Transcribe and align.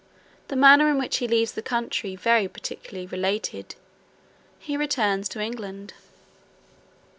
The 0.47 0.55
manner 0.55 0.89
in 0.89 0.97
which 0.97 1.17
he 1.17 1.27
leaves 1.27 1.51
the 1.51 1.61
country 1.61 2.15
very 2.15 2.47
particularly 2.47 3.05
related. 3.05 3.75
He 4.57 4.75
returns 4.75 5.29
to 5.29 5.39
England. 5.39 5.93